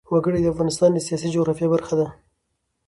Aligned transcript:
وګړي 0.13 0.39
د 0.41 0.47
افغانستان 0.53 0.89
د 0.93 0.99
سیاسي 1.07 1.27
جغرافیه 1.35 1.67
برخه 1.73 1.93
ده. 1.99 2.07